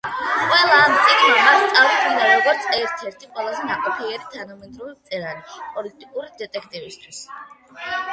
[0.51, 7.39] ყველა ამ წიგნმა მას წარუდგინა როგორც ერთ-ერთი ყველაზე ნაყოფიერი თანამედროვე მწერალი პოლიტიკური დეტექტივის ჟანრში.